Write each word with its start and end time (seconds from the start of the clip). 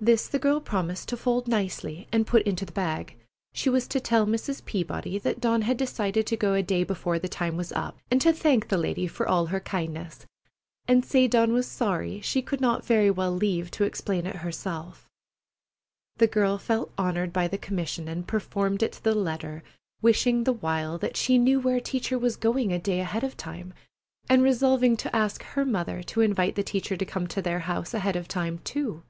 This 0.00 0.26
the 0.26 0.40
girl 0.40 0.58
promised 0.60 1.08
to 1.10 1.16
fold 1.16 1.46
nicely 1.46 2.08
and 2.10 2.26
put 2.26 2.42
into 2.42 2.66
the 2.66 2.72
bag. 2.72 3.14
She 3.54 3.70
was 3.70 3.86
to 3.86 4.00
tell 4.00 4.26
Mrs. 4.26 4.64
Peabody 4.64 5.16
that 5.20 5.40
Dawn 5.40 5.62
had 5.62 5.76
decided 5.76 6.26
to 6.26 6.36
go 6.36 6.54
a 6.54 6.62
day 6.64 6.82
before 6.82 7.20
the 7.20 7.28
time 7.28 7.56
was 7.56 7.70
up, 7.70 8.00
and 8.10 8.20
to 8.20 8.32
thank 8.32 8.66
the 8.66 8.76
lady 8.76 9.06
for 9.06 9.28
all 9.28 9.46
her 9.46 9.60
kindness, 9.60 10.26
and 10.88 11.04
say 11.04 11.28
Dawn 11.28 11.52
was 11.52 11.68
sorry 11.68 12.20
she 12.20 12.42
could 12.42 12.60
not 12.60 12.84
very 12.84 13.12
well 13.12 13.30
leave 13.30 13.70
to 13.70 13.84
explain 13.84 14.26
it 14.26 14.34
herself. 14.34 15.08
The 16.16 16.26
girl 16.26 16.58
felt 16.58 16.92
honored 16.98 17.32
by 17.32 17.46
the 17.46 17.56
commission, 17.56 18.08
and 18.08 18.26
performed 18.26 18.82
it 18.82 18.90
to 18.94 19.04
the 19.04 19.14
letter, 19.14 19.62
wishing 20.00 20.42
the 20.42 20.52
while 20.52 20.98
that 20.98 21.16
she 21.16 21.38
knew 21.38 21.60
where 21.60 21.78
Teacher 21.80 22.18
was 22.18 22.34
going 22.34 22.72
a 22.72 22.78
day 22.80 22.98
ahead 22.98 23.22
of 23.22 23.36
time, 23.36 23.72
and 24.28 24.42
resolving 24.42 24.96
to 24.96 25.14
ask 25.14 25.44
her 25.44 25.64
mother 25.64 26.02
to 26.02 26.22
invite 26.22 26.56
the 26.56 26.64
teacher 26.64 26.96
to 26.96 27.04
come 27.06 27.28
to 27.28 27.40
their 27.40 27.60
house 27.60 27.94
ahead 27.94 28.16
of 28.16 28.26
time, 28.26 28.58
too. 28.64 29.04